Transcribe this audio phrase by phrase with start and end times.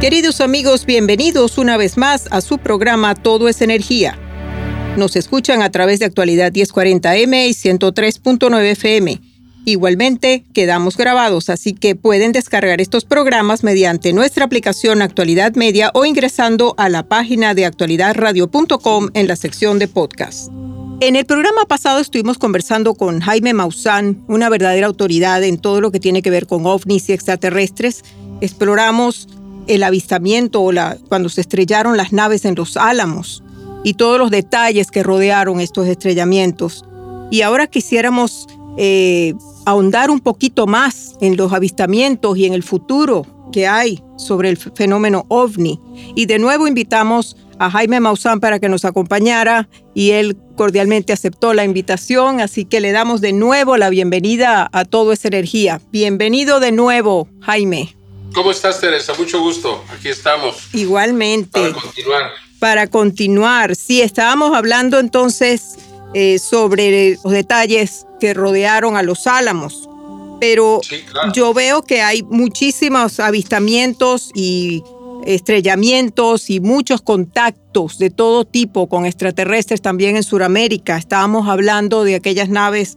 [0.00, 4.18] Queridos amigos, bienvenidos una vez más a su programa Todo es Energía.
[4.98, 9.20] Nos escuchan a través de actualidad 1040M y 103.9 FM.
[9.64, 16.04] Igualmente, quedamos grabados, así que pueden descargar estos programas mediante nuestra aplicación Actualidad Media o
[16.04, 20.50] ingresando a la página de actualidadradio.com en la sección de podcast.
[21.00, 25.90] En el programa pasado estuvimos conversando con Jaime Maussan, una verdadera autoridad en todo lo
[25.90, 28.04] que tiene que ver con ovnis y extraterrestres.
[28.40, 29.28] Exploramos
[29.66, 33.42] el avistamiento o la, cuando se estrellaron las naves en los Álamos
[33.82, 36.84] y todos los detalles que rodearon estos estrellamientos.
[37.30, 39.34] Y ahora quisiéramos eh,
[39.66, 44.56] ahondar un poquito más en los avistamientos y en el futuro que hay sobre el
[44.56, 45.80] fenómeno ovni.
[46.16, 51.54] Y de nuevo invitamos a Jaime Maussan para que nos acompañara y él cordialmente aceptó
[51.54, 55.80] la invitación, así que le damos de nuevo la bienvenida a Todo esa energía.
[55.92, 57.94] Bienvenido de nuevo, Jaime.
[58.32, 59.12] ¿Cómo estás, Teresa?
[59.18, 59.84] Mucho gusto.
[59.90, 60.68] Aquí estamos.
[60.72, 61.60] Igualmente.
[61.60, 62.30] Para continuar.
[62.58, 63.76] Para continuar.
[63.76, 65.76] Sí, estábamos hablando entonces
[66.14, 69.88] eh, sobre los detalles que rodearon a los álamos.
[70.40, 70.80] Pero
[71.32, 74.82] yo veo que hay muchísimos avistamientos y
[75.26, 80.96] estrellamientos y muchos contactos de todo tipo con extraterrestres también en Sudamérica.
[80.96, 82.96] Estábamos hablando de aquellas naves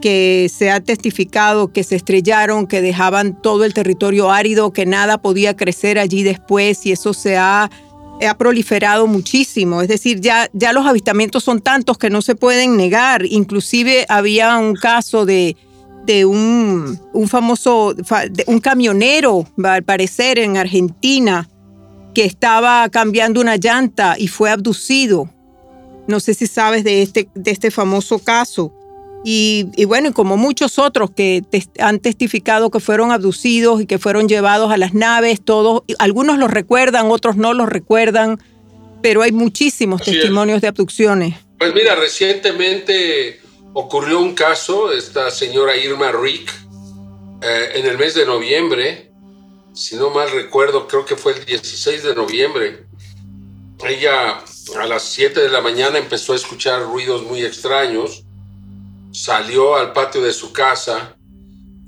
[0.00, 5.18] que se ha testificado que se estrellaron, que dejaban todo el territorio árido, que nada
[5.18, 7.70] podía crecer allí después y eso se ha,
[8.28, 9.82] ha proliferado muchísimo.
[9.82, 13.24] Es decir, ya, ya los avistamientos son tantos que no se pueden negar.
[13.26, 15.56] Inclusive había un caso de,
[16.04, 17.94] de un, un famoso,
[18.46, 21.48] un camionero, al parecer, en Argentina,
[22.14, 25.30] que estaba cambiando una llanta y fue abducido.
[26.08, 28.74] No sé si sabes de este, de este famoso caso.
[29.22, 31.42] Y, bueno, y como muchos otros que
[31.78, 36.50] han testificado que fueron abducidos y que fueron llevados a las naves, todos, algunos los
[36.50, 38.40] recuerdan, otros no los recuerdan,
[39.02, 41.36] pero hay muchísimos testimonios de abducciones.
[41.58, 43.40] Pues mira, recientemente
[43.74, 46.50] ocurrió un caso, esta señora Irma Rick,
[47.42, 49.12] eh, en el mes de noviembre,
[49.74, 52.86] si no mal recuerdo, creo que fue el 16 de noviembre,
[53.86, 54.42] ella
[54.78, 58.24] a las 7 de la mañana empezó a escuchar ruidos muy extraños
[59.12, 61.16] salió al patio de su casa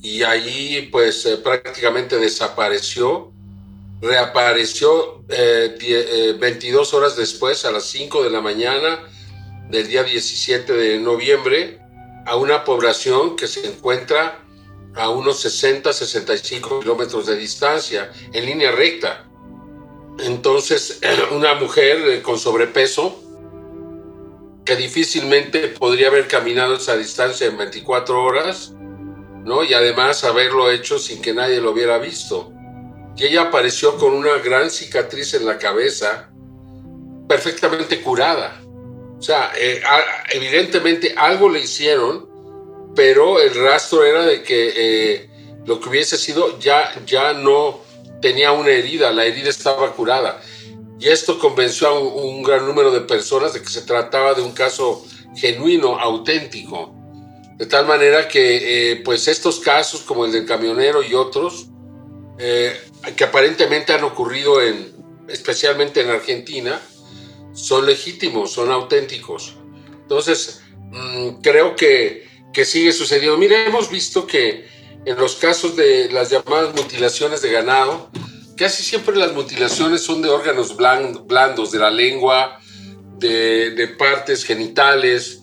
[0.02, 3.32] y allí pues eh, prácticamente desapareció.
[4.00, 5.76] Reapareció 22 eh,
[6.40, 8.98] eh, horas después, a las 5 de la mañana
[9.70, 11.80] del día 17 de noviembre,
[12.26, 14.44] a una población que se encuentra
[14.96, 19.24] a unos 60-65 kilómetros de distancia, en línea recta.
[20.18, 21.00] Entonces,
[21.30, 23.22] una mujer con sobrepeso,
[24.64, 28.72] que difícilmente podría haber caminado esa distancia en 24 horas,
[29.44, 29.64] ¿no?
[29.64, 32.52] Y además haberlo hecho sin que nadie lo hubiera visto.
[33.16, 36.30] Y ella apareció con una gran cicatriz en la cabeza,
[37.28, 38.60] perfectamente curada.
[39.18, 39.82] O sea, eh,
[40.30, 42.28] evidentemente algo le hicieron,
[42.94, 45.30] pero el rastro era de que eh,
[45.66, 47.80] lo que hubiese sido ya, ya no
[48.20, 50.40] tenía una herida, la herida estaba curada.
[51.02, 54.52] Y esto convenció a un, gran número de personas de que se trataba de un
[54.52, 55.04] caso
[55.34, 56.94] genuino, auténtico.
[57.56, 61.66] De tal manera que eh, pues estos casos como el del camionero y otros,
[62.38, 62.80] eh,
[63.16, 64.92] que aparentemente han ocurrido en,
[65.26, 66.80] especialmente en Argentina,
[67.52, 69.56] son legítimos, son auténticos.
[70.02, 70.62] Entonces,
[70.92, 73.36] mm, creo que, que sigue sucediendo.
[73.38, 74.68] Mira, hemos visto que
[75.04, 78.08] en los casos de las llamadas mutilaciones de ganado,
[78.56, 82.58] Casi siempre las mutilaciones son de órganos blandos, de la lengua,
[83.18, 85.40] de, partes genitales,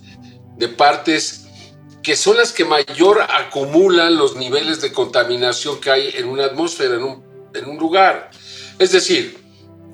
[0.57, 1.45] de partes
[2.03, 6.95] que son las que mayor acumulan los niveles de contaminación que hay en una atmósfera,
[6.95, 7.03] en
[7.65, 8.29] un, lugar.
[8.77, 9.37] Es decir,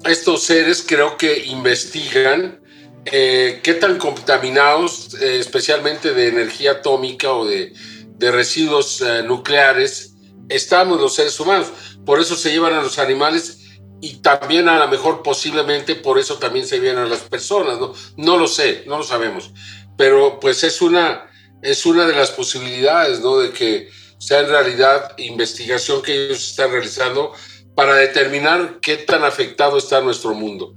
[0.06, 2.60] estos seres creo que investigan
[3.06, 7.74] eh, qué tan contaminados, eh, especialmente de energía atómica o de,
[8.18, 10.16] de residuos eh, nucleares,
[10.50, 11.68] estamos los seres humanos.
[12.06, 16.38] Por eso se llevan a los animales y también a lo mejor posiblemente por eso
[16.38, 17.80] también se llevan a las personas.
[17.80, 19.52] No, no lo sé, no lo sabemos.
[19.98, 21.30] Pero pues es una,
[21.62, 23.38] es una de las posibilidades, ¿no?
[23.38, 27.34] De que sea en realidad investigación que ellos están realizando
[27.76, 30.74] para determinar qué tan afectado está nuestro mundo.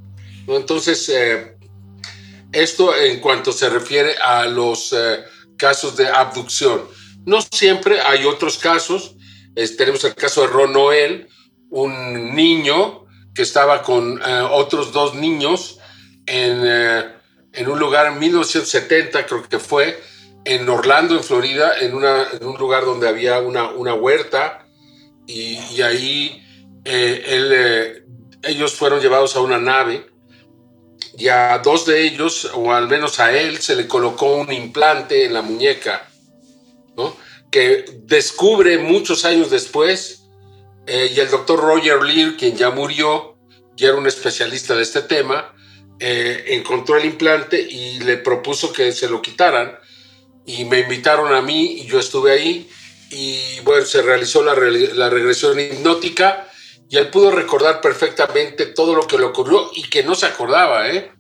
[0.47, 0.57] ¿no?
[0.57, 1.57] Entonces, eh,
[2.53, 5.21] esto en cuanto se refiere a los eh,
[5.57, 6.83] casos de abducción.
[7.25, 9.15] No siempre hay otros casos.
[9.77, 11.29] Tenemos el caso de Ron Noel,
[11.71, 15.79] un niño que estaba con eh, otros dos niños
[16.27, 16.67] en,
[17.53, 20.01] en, un lugar en 1970, creo que fue,
[20.45, 24.67] en Orlando, en Florida, en, una, en un lugar donde había una, una huerta.
[25.27, 26.43] Y, y ahí
[26.91, 28.03] eh, eh,
[28.43, 30.07] ellos fueron llevados a una nave
[31.19, 35.27] y a dos de ellos, o al menos a él, se le colocó un implante
[35.27, 36.09] en la muñeca,
[37.51, 40.29] que descubre muchos años después,
[40.87, 43.37] eh, y el doctor Roger Lear, quien ya murió,
[43.77, 45.55] y era un especialista de este tema,
[46.01, 49.79] encontró el implante y le propuso que se lo quitaran,
[50.47, 52.69] y me invitaron a mí, y yo estuve ahí,
[53.11, 56.49] y bueno, se realizó la, la regresión hipnótica,
[56.89, 60.89] y él pudo recordar perfectamente todo lo que le ocurrió y que no se acordaba,
[60.89, 61.13] ¿eh?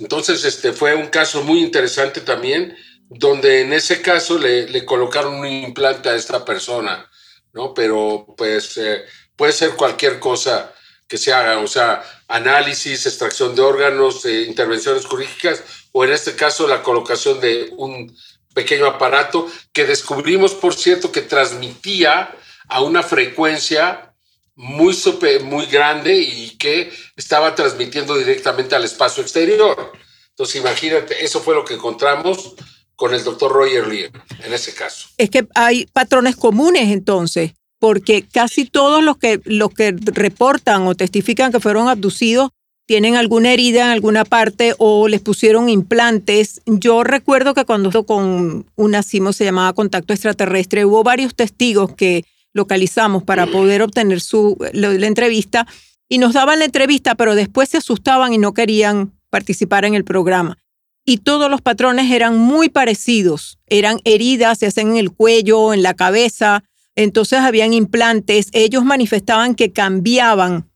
[0.00, 2.76] Entonces, este fue un caso muy interesante también,
[3.08, 7.10] donde en ese caso le, colocaron un implante a esta persona,
[7.52, 7.72] ¿no?
[7.72, 9.04] Pero pues eh,
[9.36, 10.74] puede ser cualquier cosa
[11.06, 15.62] que se haga, o sea, análisis, extracción de órganos, eh, intervenciones quirúrgicas,
[15.92, 18.14] o en este caso la colocación de un
[18.54, 22.34] pequeño aparato que descubrimos, por cierto, que transmitía
[22.68, 24.12] a una frecuencia
[24.54, 29.92] muy, super, muy grande y que estaba transmitiendo directamente al espacio exterior.
[30.30, 32.54] Entonces, imagínate, eso fue lo que encontramos
[32.98, 34.06] con el doctor Roger Lee
[34.44, 35.06] en ese caso.
[35.18, 40.96] Es que hay patrones comunes entonces, porque casi todos los que, los que reportan o
[40.96, 42.50] testifican que fueron abducidos
[42.86, 46.60] tienen alguna herida en alguna parte o les pusieron implantes.
[46.66, 52.24] Yo recuerdo que cuando con una CIMO se llamaba contacto extraterrestre, hubo varios testigos que
[52.52, 55.68] localizamos para poder obtener su, la, entrevista
[56.08, 60.02] y nos daban la entrevista, pero después se asustaban y no querían participar en el
[60.02, 60.58] programa.
[61.08, 63.58] Y todos los patrones eran muy parecidos.
[63.66, 66.64] Eran heridas, se hacen en el cuello, en la cabeza.
[66.96, 68.50] Entonces habían implantes.
[68.52, 70.68] Ellos manifestaban que cambiaban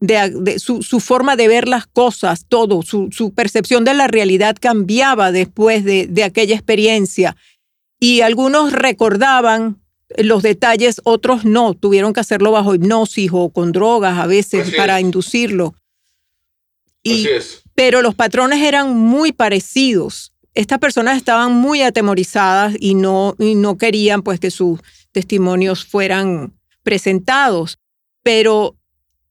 [0.00, 2.82] de, su, forma de ver las cosas, todo.
[2.82, 7.36] Su, su, percepción de la realidad cambiaba después de, de aquella experiencia.
[8.00, 9.80] Y algunos recordaban
[10.18, 15.00] los detalles, otros no, tuvieron que hacerlo bajo hipnosis o con drogas a veces para
[15.00, 15.76] inducirlo.
[17.04, 17.28] Y,
[17.74, 20.32] Pero los patrones eran muy parecidos.
[20.54, 24.80] Estas personas estaban muy atemorizadas y no, y no querían pues que sus
[25.12, 27.78] testimonios fueran presentados.
[28.22, 28.76] Pero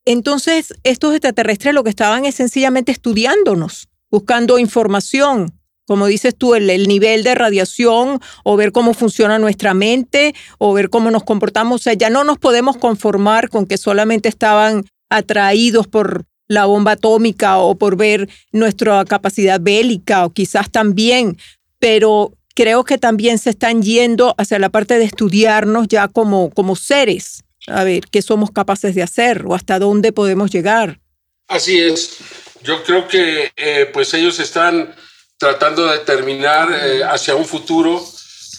[0.05, 5.53] entonces estos extraterrestres lo que estaban es sencillamente estudiándonos, buscando información,
[5.85, 10.89] como dices tú, el, nivel de radiación o ver cómo funciona nuestra mente o ver
[10.89, 11.81] cómo nos comportamos.
[11.81, 16.91] O sea, ya no nos podemos conformar con que solamente estaban atraídos por la bomba
[16.91, 21.37] atómica o por ver nuestra capacidad bélica o quizás también,
[21.79, 26.75] pero creo que también se están yendo hacia la parte de estudiarnos ya como, como
[26.75, 30.99] seres, a ver qué somos capaces de hacer o hasta dónde podemos llegar.
[31.47, 32.17] Así es.
[32.63, 34.93] Yo creo que eh, pues ellos están
[35.37, 38.05] tratando de determinar eh, hacia un futuro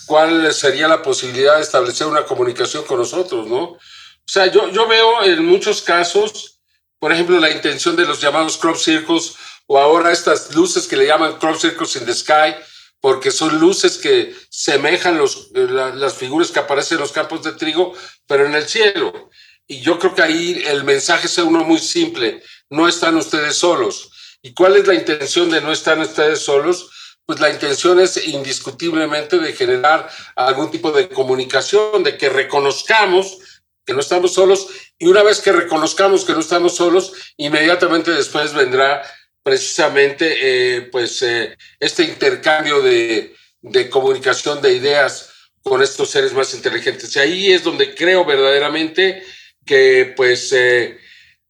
[0.06, 3.62] cuál sería la posibilidad de establecer una comunicación con nosotros, ¿no?
[3.62, 3.78] O
[4.24, 6.60] sea, yo, yo veo en muchos casos,
[7.02, 9.34] por ejemplo, la intención de los llamados crop circles
[9.66, 12.54] o ahora estas luces que le llaman crop circles in the sky,
[13.00, 17.54] porque son luces que semejan los, eh, las figuras que aparecen en los campos de
[17.54, 17.92] trigo,
[18.28, 19.30] pero en el cielo.
[19.66, 22.40] Y yo creo que ahí el mensaje es uno muy simple,
[22.70, 27.18] no están ustedes solos ¿Y cuál es la intención de no estar ustedes solos?
[27.26, 33.38] Pues la intención es indiscutiblemente de generar algún tipo de comunicación, de que reconozcamos
[33.84, 38.52] que no estamos solos y una vez que reconozcamos que no estamos solos, inmediatamente después
[38.54, 39.02] vendrá
[39.42, 45.30] precisamente eh, pues eh, este intercambio de, de, comunicación de ideas
[45.62, 47.14] con estos seres más inteligentes.
[47.16, 49.22] Y ahí es donde creo verdaderamente
[49.64, 50.98] que pues eh,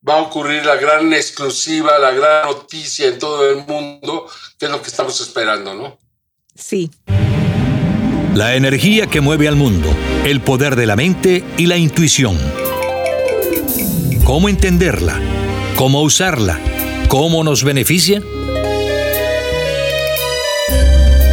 [0.07, 4.73] va a ocurrir la gran exclusiva, la gran noticia en todo el mundo, que es
[4.73, 5.99] lo que estamos esperando, ¿no?
[6.55, 6.91] Sí.
[8.35, 12.39] La energía que mueve al mundo, el poder de la mente y la intuición.
[14.25, 15.21] ¿Cómo entenderla?
[15.77, 16.59] ¿Cómo usarla?
[17.09, 18.23] ¿Cómo nos beneficia?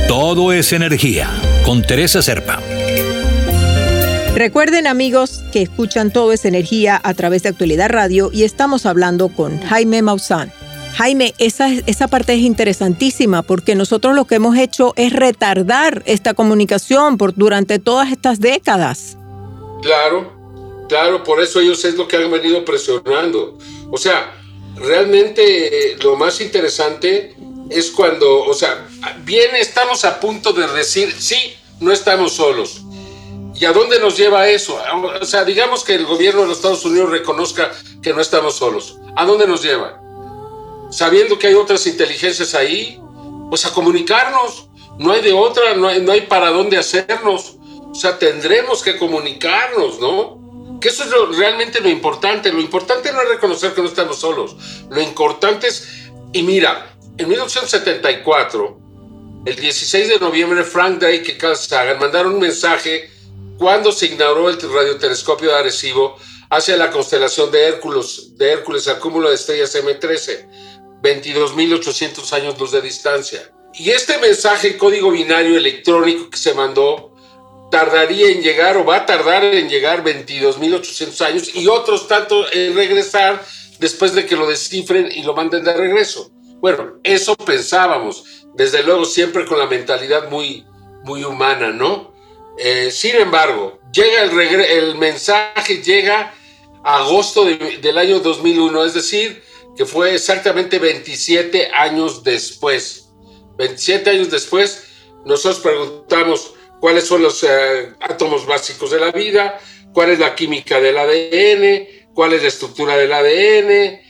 [0.10, 1.30] Todo es energía
[1.66, 2.60] con Teresa Serpa.
[4.36, 9.30] Recuerden amigos que escuchan Todo es Energía a través de Actualidad Radio y estamos hablando
[9.30, 10.52] con Jaime Maussan.
[11.00, 16.34] Jaime, esa, esa parte es interesantísima porque nosotros lo que hemos hecho es retardar esta
[16.34, 19.16] comunicación por, durante todas estas décadas.
[19.82, 20.30] Claro,
[20.90, 23.58] claro, por eso ellos es lo que han venido presionando.
[23.90, 24.36] O sea,
[24.76, 27.34] realmente eh, lo más interesante
[27.70, 28.86] es cuando, o sea,
[29.24, 32.82] bien estamos a punto de decir, sí, no estamos solos.
[33.56, 34.78] ¿Y a dónde nos lleva eso?
[35.22, 37.72] O sea, digamos que el gobierno de los Estados Unidos reconozca
[38.04, 38.98] que no estamos solos.
[39.16, 39.99] ¿A dónde nos lleva?
[40.90, 43.00] Sabiendo que hay otras inteligencias ahí,
[43.50, 44.70] pues a comunicarnos.
[44.98, 47.56] No hay de otra, no hay, para dónde hacernos.
[47.92, 50.80] O sea, tendremos que comunicarnos, ¿no?
[50.82, 52.52] Que eso es realmente lo importante.
[52.52, 54.56] Lo importante no es reconocer que no estamos solos.
[54.90, 58.80] Lo importante es, y mira, en 1974,
[59.46, 63.10] el 16 de noviembre, Frank Drake y Carl Sagan mandaron un mensaje
[63.58, 66.18] cuando se inauguró el radiotelescopio de Arecibo
[66.50, 72.72] hacia la constelación de Hércules, de Hércules al cúmulo de estrellas M13, 22.800 años luz
[72.72, 73.52] de distancia.
[73.74, 77.16] Y este mensaje, código binario electrónico que se mandó,
[77.72, 82.76] tardaría en llegar o va a tardar en llegar 22.800 años y otros tanto en
[82.76, 83.44] regresar
[83.80, 86.32] después de que lo descifren y lo manden de regreso.
[86.60, 90.66] Bueno, eso pensábamos, desde luego siempre con la mentalidad muy,
[91.04, 92.14] muy humana, ¿no?
[92.58, 96.34] Eh, sin embargo, llega el, el mensaje llega
[96.84, 99.44] agosto del año 2001, es decir,
[99.76, 103.10] que fue exactamente 27 años después.
[103.58, 104.86] 27 años después,
[105.26, 109.60] nosotros preguntamos cuáles son los eh, átomos básicos de la vida,
[109.94, 114.02] cuál es la química del ADN, cuál es la estructura del ADN,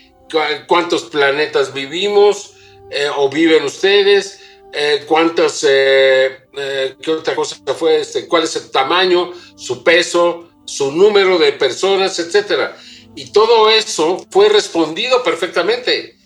[0.67, 2.53] cuántos planetas vivimos
[2.91, 9.33] eh, o viven ustedes, eh, cuántas, qué otra cosa fue, este, cuál es el tamaño,
[9.55, 12.77] su peso, su número de personas, etcétera.
[13.15, 16.19] Y todo eso fue respondido perfectamente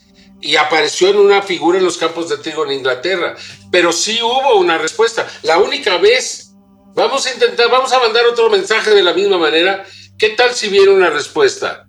[0.43, 3.35] y apareció en una figura en los campos de trigo en Inglaterra.
[3.71, 5.27] Pero sí hubo una respuesta.
[5.43, 6.51] La única vez,
[6.93, 9.85] vamos a intentar, vamos a mandar otro mensaje de la misma manera.
[10.17, 11.87] ¿Qué tal si viene una respuesta?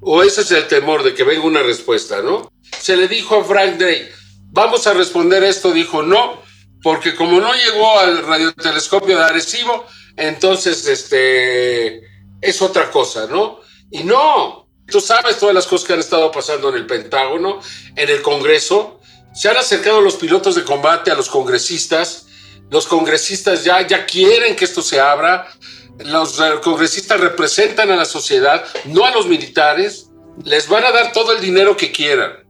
[0.00, 2.52] O ese es el temor de que venga una respuesta, ¿no?
[2.80, 4.12] Se le dijo a Frank Drake,
[4.52, 6.40] vamos a responder esto, dijo no,
[6.82, 12.00] porque como no llegó al radiotelescopio de Arecibo, entonces este
[12.40, 13.60] es otra cosa, ¿no?
[13.90, 17.60] Y no, tú sabes todas las cosas que han estado pasando en el Pentágono,
[17.96, 19.00] en el Congreso,
[19.34, 22.26] se han acercado los pilotos de combate a los congresistas,
[22.70, 25.48] los congresistas ya, ya quieren que esto se abra,
[25.98, 30.10] los eh, congresistas representan a la sociedad, no a los militares,
[30.44, 32.44] les van a dar todo el dinero que quieran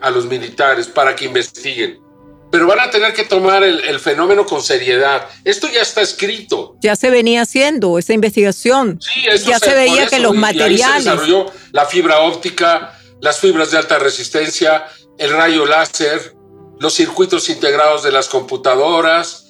[0.00, 2.05] a los militares para que investiguen.
[2.50, 5.28] Pero van a tener que tomar el, fenómeno con seriedad.
[5.44, 6.76] Esto ya está escrito.
[6.80, 9.00] Ya se venía haciendo esa investigación.
[9.00, 11.04] Sí, ya se, veía que los materiales.
[11.04, 14.86] se desarrolló la fibra óptica, las fibras de alta resistencia,
[15.18, 16.34] el rayo láser,
[16.78, 19.46] los circuitos integrados de las computadoras,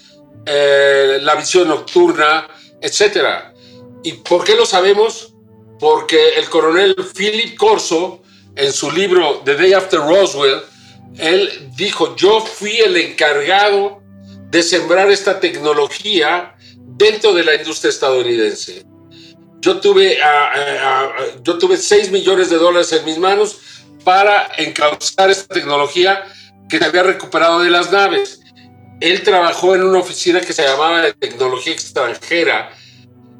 [0.46, 2.48] eh, la visión nocturna,
[2.80, 3.52] etcétera.
[4.02, 5.34] ¿Y por qué lo sabemos?
[5.78, 8.22] Porque el coronel Philip Corso,
[8.54, 10.62] en su libro The Day After Roswell,
[11.18, 14.02] él dijo, yo fui el encargado
[14.50, 18.86] de sembrar esta tecnología dentro de la industria estadounidense.
[19.60, 20.18] Yo tuve,
[21.42, 23.58] yo tuve 6 millones de dólares en mis manos
[24.04, 26.22] para encauzar esta tecnología
[26.68, 28.38] que se había recuperado de las naves.
[29.00, 32.70] Él trabajó en una oficina que se llamaba de tecnología extranjera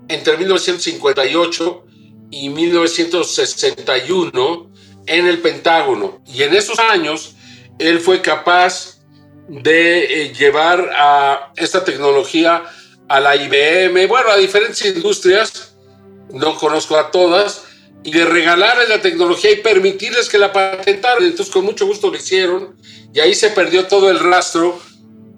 [0.09, 1.85] entre 1958
[2.31, 4.73] y 1961
[5.07, 6.21] en el Pentágono.
[6.27, 7.36] Y en esos años
[7.79, 8.99] él fue capaz
[9.49, 12.65] de eh, llevar a esta tecnología
[13.09, 15.77] a la IBM, bueno, a diferentes industrias,
[16.33, 17.65] no conozco a todas,
[18.03, 21.25] y de regalarles la tecnología y permitirles que la patentaran.
[21.25, 22.77] Entonces, con mucho gusto lo hicieron,
[23.13, 24.81] y ahí se perdió todo el rastro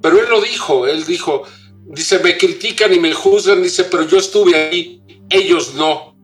[0.01, 1.43] pero él lo dijo, él dijo,
[1.87, 6.17] dice, me critican y me juzgan, dice, pero yo estuve ahí, ellos no.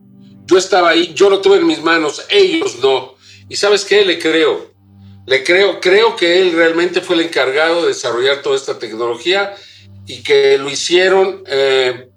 [0.45, 3.15] Yo estaba ahí, yo lo tuve en mis manos, ellos no.
[3.49, 4.73] Y sabes qué, le creo.
[5.25, 9.55] Le creo, creo que él realmente fue el encargado de desarrollar toda esta tecnología
[10.05, 12.09] y que lo hicieron, eh,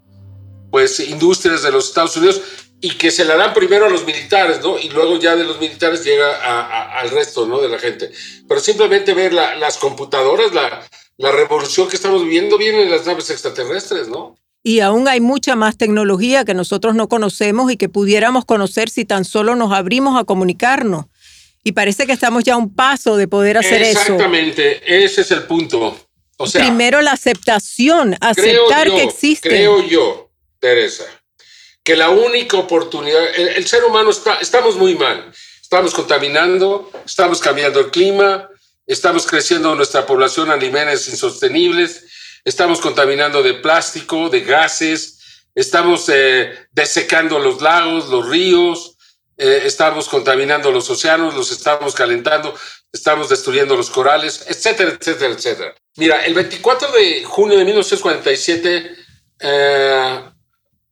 [0.70, 2.42] pues, industrias de los Estados Unidos
[2.80, 4.78] y que se la dan primero a los militares, ¿no?
[4.78, 7.60] Y luego ya de los militares llega al resto, ¿no?
[7.60, 8.10] De la gente.
[8.46, 10.86] Pero simplemente ver las computadoras, la,
[11.16, 14.36] la revolución que estamos viviendo viene de las naves extraterrestres, ¿no?
[14.62, 19.04] Y aún hay mucha más tecnología que nosotros no conocemos y que pudiéramos conocer si
[19.04, 21.06] tan solo nos abrimos a comunicarnos.
[21.64, 24.00] Y parece que estamos ya a un paso de poder hacer eso.
[24.00, 25.98] Exactamente, ese es el punto.
[26.36, 29.48] O sea, Primero la aceptación, aceptar que existe.
[29.48, 31.04] Creo yo, Teresa,
[31.82, 35.32] que la única oportunidad, el, ser humano está, estamos muy mal.
[35.60, 38.48] Estamos contaminando, estamos cambiando el clima,
[38.86, 42.06] estamos creciendo nuestra población a niveles insostenibles,
[42.44, 45.18] estamos contaminando de plástico, de gases,
[45.54, 48.97] estamos eh, desecando los lagos, los ríos,
[49.38, 52.52] eh, estamos contaminando los océanos, los estamos calentando,
[52.92, 55.74] estamos destruyendo los corales, etcétera, etcétera, etcétera.
[55.96, 58.96] Mira, el 24 de junio de 1947,
[59.40, 60.20] eh,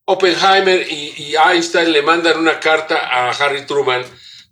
[0.05, 4.05] Oppenheimer y, Einstein le mandan una carta a Harry Truman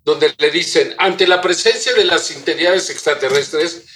[0.02, 3.86] donde le dicen, ante la presencia de las integridades extraterrestres,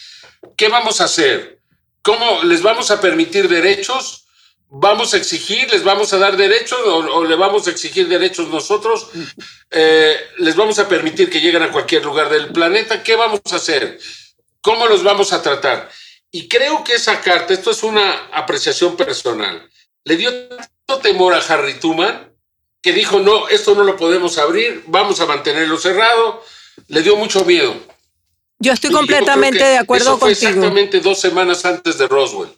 [0.57, 1.59] ¿qué vamos a hacer?
[2.03, 4.28] ¿Cómo les vamos a permitir derechos?
[4.71, 9.09] Vamos a exigir, les vamos a dar derechos o, le vamos a exigir derechos nosotros,
[9.71, 13.57] eh, les vamos a permitir que lleguen a cualquier lugar del planeta, ¿qué vamos a
[13.57, 13.99] hacer?
[14.61, 15.91] ¿Cómo los vamos a tratar?
[16.31, 19.69] Y creo que esa carta, esto es una apreciación personal,
[20.05, 22.29] le dio tanto temor a Harry Truman
[22.83, 26.45] que dijo, no, esto no lo podemos abrir, vamos a mantenerlo cerrado,
[26.89, 27.75] le dio mucho miedo.
[28.61, 32.51] Yo estoy completamente de acuerdo eso fue Exactamente dos semanas antes de Roswell.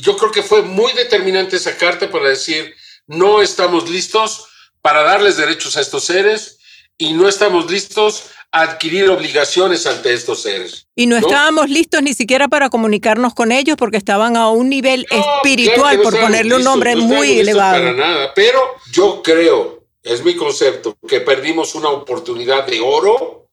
[0.00, 2.74] Yo creo que fue muy determinante esa carta para decir,
[3.06, 4.46] no estamos listos
[4.82, 6.58] para darles derechos a estos seres
[6.98, 10.86] y no estamos listos a adquirir obligaciones ante estos seres.
[10.94, 15.06] Y no, estábamos listos ni siquiera para comunicarnos con ellos porque estaban a un nivel
[15.10, 17.78] espiritual, por ponerle un nombre muy elevado.
[17.78, 18.60] Para nada, pero
[18.92, 23.48] yo creo, es mi concepto, que perdimos una oportunidad de oro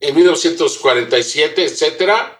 [0.00, 2.37] en 1947, etcétera,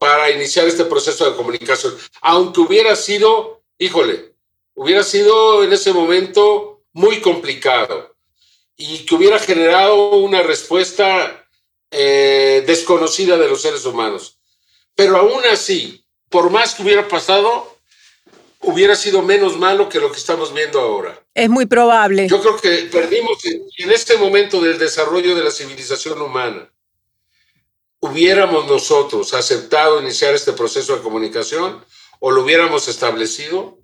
[0.00, 1.94] para iniciar este proceso de comunicación.
[2.22, 4.32] Aunque hubiera sido, híjole,
[4.72, 8.16] hubiera sido en ese momento muy complicado
[8.78, 11.46] y que hubiera generado una respuesta
[11.90, 14.38] eh, desconocida de los seres humanos.
[14.94, 17.76] Pero aún así, por más que hubiera pasado,
[18.60, 21.22] hubiera sido menos malo que lo que estamos viendo ahora.
[21.34, 22.26] Es muy probable.
[22.26, 26.72] Yo creo que perdimos en este momento del desarrollo de la civilización humana
[28.00, 31.84] hubiéramos nosotros aceptado iniciar este proceso de comunicación
[32.18, 33.78] o lo hubiéramos establecido,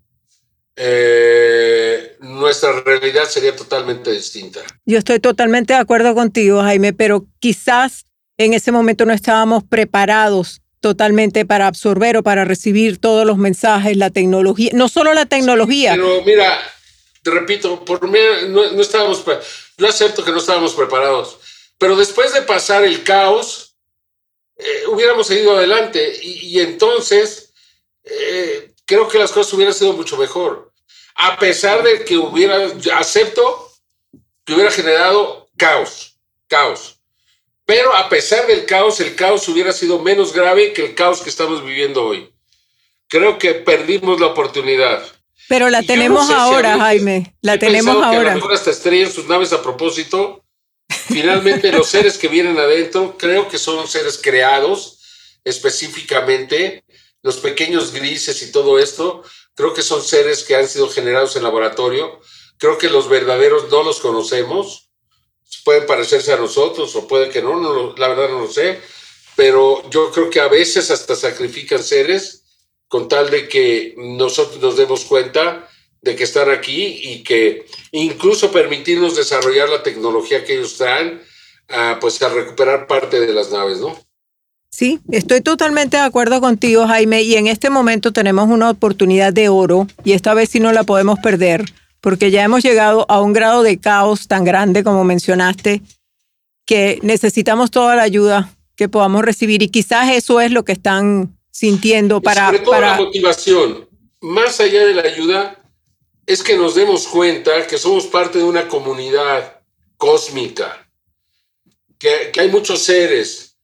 [0.77, 4.61] eh, nuestra realidad sería totalmente distinta.
[4.85, 8.05] Yo estoy totalmente de acuerdo contigo, Jaime, pero quizás
[8.37, 13.97] en ese momento no estábamos preparados totalmente para absorber o para recibir todos los mensajes,
[13.97, 15.93] la tecnología, no solo la tecnología.
[15.93, 16.59] pero mira,
[17.23, 19.25] te repito, por mí no, no estábamos,
[19.79, 21.39] yo acepto que no estábamos preparados,
[21.79, 23.66] pero después de pasar el caos,
[24.59, 27.53] eh, hubiéramos seguido adelante y, entonces
[28.05, 30.73] eh, creo que las cosas hubieran sido mucho mejor.
[31.15, 32.57] A pesar de que hubiera,
[32.95, 33.71] acepto
[34.45, 37.01] que hubiera generado caos, caos.
[37.67, 41.31] Pero a pesar del caos, el caos hubiera sido menos grave que el caos que
[41.31, 42.33] estamos viviendo hoy.
[43.09, 45.05] Creo que perdimos la oportunidad.
[45.49, 47.35] Pero la tenemos ahora, Jaime.
[47.41, 48.35] La tenemos ahora.
[48.35, 50.46] Que a lo hasta estrellan sus naves a propósito
[51.09, 54.97] Finalmente, los seres que vienen adentro, creo que son seres creados
[55.45, 56.85] específicamente,
[57.23, 59.23] los pequeños grises y todo esto,
[59.55, 62.21] creo que son seres que han sido generados en laboratorio.
[62.59, 64.91] Creo que los verdaderos no los conocemos.
[65.65, 68.81] Pueden parecerse a nosotros o puede que no, no la verdad no lo sé.
[69.37, 72.45] Pero yo creo que a veces hasta sacrifican seres
[72.89, 75.69] con tal de que nosotros nos demos cuenta
[76.07, 81.21] de que están aquí y que incluso permitirnos desarrollar la tecnología que ellos traen,
[81.69, 83.99] ah, pues a recuperar parte de las naves, ¿no?
[84.71, 89.49] Sí, estoy totalmente de acuerdo contigo, Jaime, y en este momento tenemos una oportunidad de
[89.49, 91.65] oro y esta vez sí no la podemos perder,
[92.01, 95.83] porque ya hemos llegado a un grado de caos tan grande como mencionaste,
[96.67, 101.37] que necesitamos toda la ayuda que podamos recibir y quizás eso es lo que están
[101.51, 102.47] sintiendo para...
[102.47, 103.89] sobre todo la motivación,
[104.21, 105.66] más allá de la ayuda,
[106.27, 109.63] es que nos demos cuenta que somos parte de una comunidad
[109.97, 110.91] cósmica,
[111.99, 113.57] que, hay muchos seres,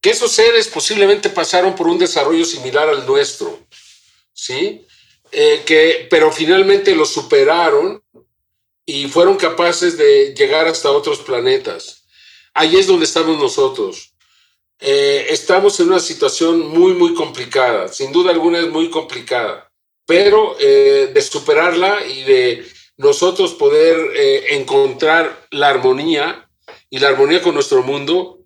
[0.00, 3.66] que esos seres posiblemente pasaron por un desarrollo similar al nuestro,
[4.32, 4.86] ¿sí?
[5.32, 8.02] Eh, que, pero finalmente lo superaron
[8.86, 12.04] y fueron capaces de llegar hasta otros planetas.
[12.54, 14.14] Ahí es donde estamos nosotros.
[14.80, 19.67] Eh, estamos en una situación muy, muy complicada, sin duda alguna es muy complicada
[20.08, 22.66] pero eh, de superarla y de
[22.96, 26.48] nosotros poder eh, encontrar la armonía
[26.88, 28.38] y la armonía con nuestro mundo,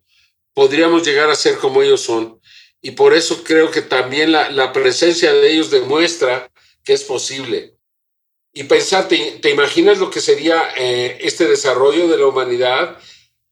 [0.54, 2.40] podríamos llegar a ser como ellos son.
[2.80, 6.50] Y por eso creo que también la, presencia de ellos demuestra
[6.82, 7.76] que es posible.
[8.52, 12.98] Y pensar, ¿te, imaginas lo que sería eh, este desarrollo de la humanidad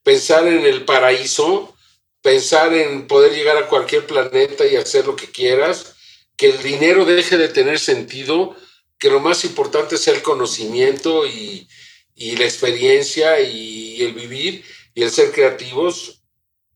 [0.02, 1.76] pensar en el paraíso,
[2.22, 5.94] pensar en poder llegar a cualquier planeta y hacer lo que quieras,
[6.40, 8.57] que el dinero deje de tener sentido,
[8.98, 11.68] que lo más importante sea el conocimiento y,
[12.16, 16.22] la experiencia y el vivir y el ser creativos.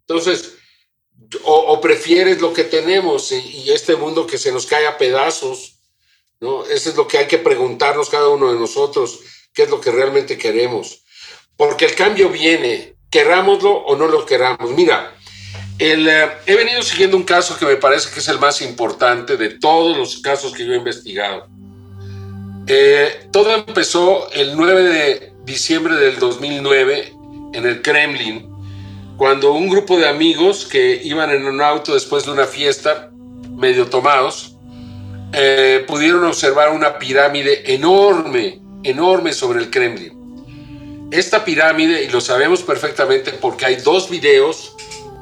[0.00, 0.56] Entonces,
[1.44, 5.78] o, prefieres lo que tenemos y, y, este mundo que se nos cae a pedazos,
[6.40, 6.66] ¿no?
[6.66, 9.20] Eso es lo que hay que preguntarnos cada uno de nosotros,
[9.54, 11.04] qué es lo que realmente queremos.
[11.56, 14.72] Porque el cambio viene, querámoslo o no lo queramos.
[14.72, 15.16] Mira,
[15.78, 19.36] el, eh, he venido siguiendo un caso que me parece que es el más importante
[19.36, 21.48] de todos los casos que yo he investigado.
[22.66, 27.12] Eh, todo empezó el 9 de diciembre del 2009
[27.52, 28.48] en el Kremlin,
[29.16, 33.10] cuando un grupo de amigos que iban en un auto después de una fiesta,
[33.50, 34.56] medio tomados,
[35.32, 41.08] eh, pudieron observar una pirámide enorme, enorme sobre el Kremlin.
[41.10, 44.74] Esta pirámide, y lo sabemos perfectamente porque hay dos videos,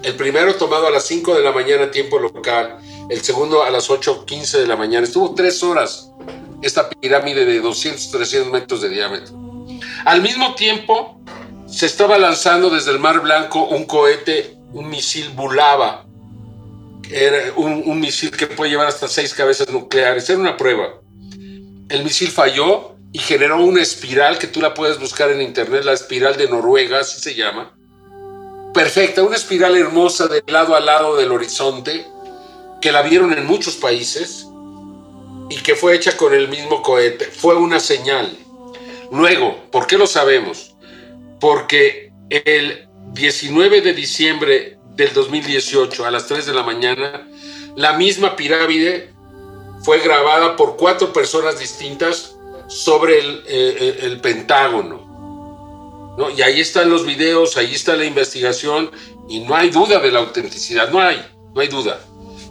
[0.02, 3.88] el primero tomado a las 5 de la mañana tiempo local, el segundo a las
[3.90, 5.06] 8.15 de la mañana.
[5.06, 6.10] Estuvo tres horas
[6.62, 9.34] esta pirámide de 200, 300 metros de diámetro.
[10.04, 11.20] Al mismo tiempo,
[11.66, 16.06] se estaba lanzando desde el Mar Blanco un cohete, un misil Bulava,
[17.12, 20.28] era un, misil que puede llevar hasta seis cabezas nucleares.
[20.30, 21.00] Era una prueba.
[21.88, 25.92] El misil falló y generó una espiral que tú la puedes buscar en internet, la
[25.92, 27.76] espiral de Noruega, así se llama.
[28.74, 32.06] Perfecta, una espiral hermosa de lado a lado del horizonte,
[32.80, 34.46] que la vieron en muchos países
[35.50, 37.26] y que fue hecha con el mismo cohete.
[37.26, 38.34] Fue una señal.
[39.10, 40.74] Luego, ¿por qué lo sabemos?
[41.38, 47.28] Porque el 19 de diciembre del 2018 a las 3 de la mañana,
[47.76, 49.10] la misma pirámide
[49.82, 52.36] fue grabada por cuatro personas distintas
[52.68, 55.11] sobre el, eh, eh, Pentágono.
[56.16, 56.30] ¿No?
[56.30, 58.90] Y ahí están los videos, ahí está la investigación
[59.28, 61.22] y no hay duda de la autenticidad, no hay,
[61.54, 62.00] no hay duda.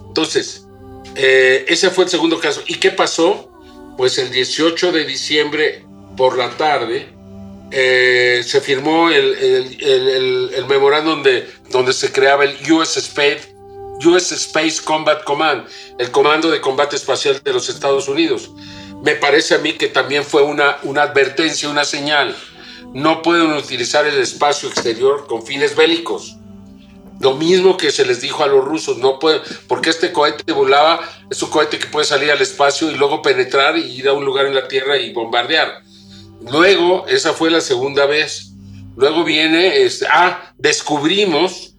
[0.06, 0.66] Entonces,
[1.14, 2.62] eh, ese fue el segundo caso.
[2.66, 3.50] ¿Y qué pasó?
[3.96, 5.84] Pues el 18 de diciembre
[6.16, 7.08] por la tarde
[7.70, 9.34] eh, se firmó el,
[9.80, 11.22] el, memorándum
[11.70, 13.54] donde se creaba el US Space,
[14.04, 15.66] US Space Combat Command,
[15.98, 18.50] el Comando de Combate Espacial de los Estados Unidos.
[19.02, 22.36] Me parece a mí que también fue una, una advertencia, una señal.
[22.94, 26.36] No pueden utilizar el espacio exterior con fines bélicos.
[27.20, 31.00] Lo mismo que se les dijo a los rusos, no puede, porque este cohete volaba,
[31.30, 34.24] es un cohete que puede salir al espacio y luego penetrar y ir a un
[34.24, 35.82] lugar en la Tierra y bombardear.
[36.50, 38.52] Luego, esa fue la segunda vez.
[38.96, 41.74] Luego viene, este, ah, descubrimos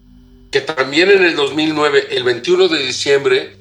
[0.50, 3.56] que también en el 2009, el 21 de diciembre,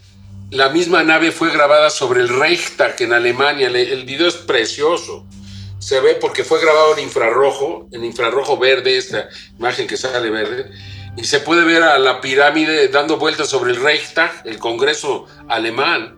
[0.51, 3.67] la misma nave fue grabada sobre el Reichstag en Alemania.
[3.67, 5.25] El video es precioso.
[5.83, 9.27] Se ve porque fue grabado en infrarrojo, en infrarrojo verde, esta
[9.59, 10.71] imagen que sale verde
[11.17, 16.17] y se puede ver a la pirámide dando vueltas sobre el Reichstag, el Congreso alemán.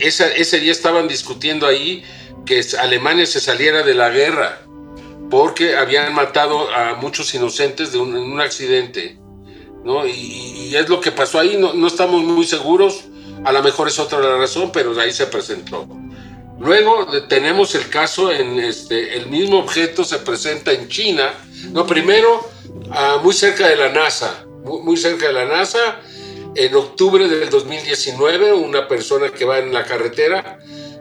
[0.00, 2.02] ese día estaban discutiendo ahí
[2.44, 4.58] que Alemania se saliera de la guerra
[5.30, 9.18] porque habían matado a muchos inocentes de un, en un accidente.
[9.84, 10.04] ¿no?
[10.06, 13.04] Y, es lo que pasó ahí, no, no, estamos muy seguros,
[13.44, 15.86] a lo mejor es otra la razón, pero ahí se presentó.
[16.58, 21.32] Luego tenemos el caso en este, el mismo objeto se presenta en China,
[21.72, 22.54] no, primero
[22.90, 26.00] Ah, muy cerca de la NASA, muy, cerca de la NASA.
[26.54, 30.58] En octubre del 2019, una persona que va en la carretera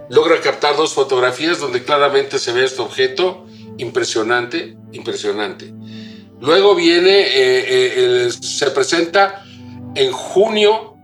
[0.09, 3.45] logra captar dos fotografías donde claramente se ve este objeto
[3.77, 5.71] impresionante, impresionante.
[6.41, 9.45] Luego viene, eh, eh, se presenta
[9.95, 10.95] en junio,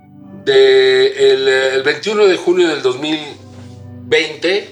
[0.43, 2.81] de, el, 21 de junio del
[4.09, 4.69] 2020,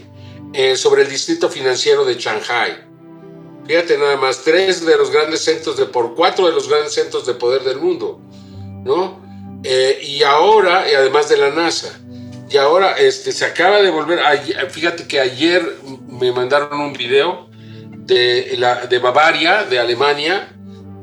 [0.53, 2.85] eh, sobre el distrito financiero de Shanghai.
[3.67, 7.25] Fíjate nada más, tres de los grandes centros de por cuatro de los grandes centros
[7.25, 8.19] de poder del mundo,
[8.83, 9.21] ¿no?
[9.63, 11.99] Eh, y ahora, además de la NASA,
[12.49, 14.19] y ahora este, se acaba de volver,
[14.69, 17.49] fíjate que ayer me mandaron un video
[17.91, 20.53] de, la, de Bavaria, de Alemania,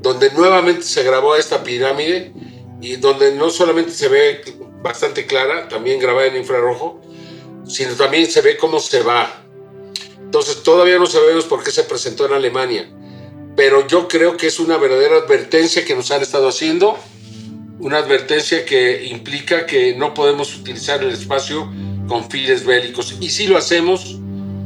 [0.00, 2.32] donde nuevamente se grabó esta pirámide
[2.80, 4.40] y donde no solamente se ve
[4.82, 7.00] bastante clara, también grabada en infrarrojo,
[7.66, 9.44] sino también se ve cómo se va,
[10.34, 12.88] entonces todavía no sabemos por qué se presentó en Alemania,
[13.56, 16.98] pero yo creo que es una verdadera advertencia que nos han estado haciendo,
[17.78, 21.70] una advertencia que implica que no podemos utilizar el espacio
[22.08, 24.18] con fines bélicos y si lo hacemos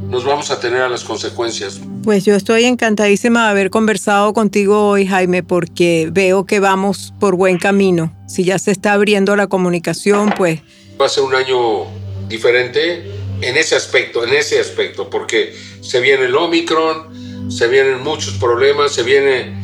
[0.09, 1.79] nos vamos a tener a las consecuencias.
[2.03, 7.35] Pues yo estoy encantadísima de haber conversado contigo hoy, Jaime, porque veo que vamos por
[7.35, 8.11] buen camino.
[8.27, 10.61] Si ya se está abriendo la comunicación, pues...
[10.99, 11.85] Va a ser un año
[12.29, 13.11] diferente
[13.41, 18.93] en ese aspecto, en ese aspecto, porque se viene el Omicron, se vienen muchos problemas,
[18.93, 19.57] se viene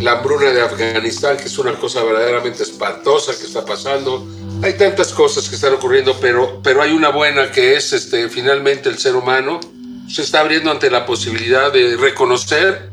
[0.00, 4.26] la hambruna de Afganistán, que es una cosa verdaderamente espantosa que está pasando.
[4.62, 8.88] Hay tantas cosas que están ocurriendo, pero, pero hay una buena que es este, finalmente
[8.88, 9.60] el ser humano
[10.08, 12.90] se está abriendo ante la posibilidad de reconocer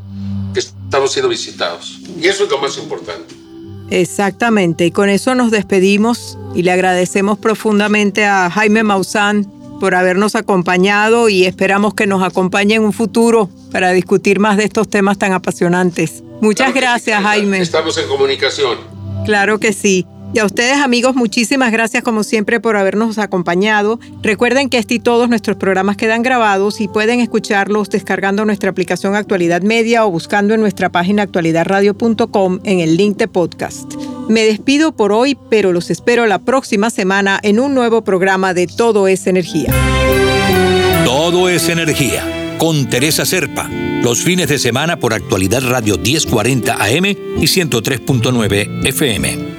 [0.52, 1.98] que estamos siendo visitados.
[2.20, 3.45] Y eso es lo más importante.
[3.90, 9.46] Exactamente, y con eso nos despedimos y le agradecemos profundamente a Jaime Maussan
[9.78, 14.64] por habernos acompañado y esperamos que nos acompañe en un futuro para discutir más de
[14.64, 16.22] estos temas tan apasionantes.
[16.40, 17.60] Muchas gracias, Jaime.
[17.60, 18.78] Estamos en comunicación.
[19.24, 20.06] Claro que sí.
[20.36, 23.98] Y a ustedes amigos, muchísimas gracias como siempre por habernos acompañado.
[24.20, 29.14] Recuerden que este y todos nuestros programas quedan grabados y pueden escucharlos descargando nuestra aplicación
[29.14, 33.94] Actualidad Media o buscando en nuestra página actualidadradio.com en el link de podcast.
[34.28, 38.66] Me despido por hoy, pero los espero la próxima semana en un nuevo programa de
[38.66, 39.72] Todo es Energía.
[41.06, 42.22] Todo es Energía
[42.58, 43.70] con Teresa Serpa,
[44.02, 49.55] los fines de semana por Actualidad Radio 1040 AM y 103.9 FM.